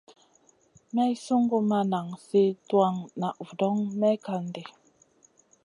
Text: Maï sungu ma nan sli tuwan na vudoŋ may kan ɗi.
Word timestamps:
Maï 0.95 1.13
sungu 1.25 1.57
ma 1.69 1.79
nan 1.91 2.07
sli 2.25 2.43
tuwan 2.67 2.95
na 3.19 3.29
vudoŋ 3.47 3.75
may 3.99 4.17
kan 4.25 4.43
ɗi. 4.53 4.63